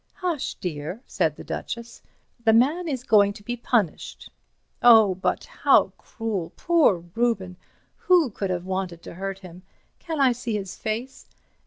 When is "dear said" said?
0.55-1.35